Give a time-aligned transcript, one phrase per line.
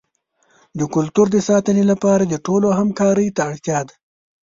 [0.77, 3.95] د کلتور د ساتنې لپاره د ټولو همکارۍ ته اړتیا ده.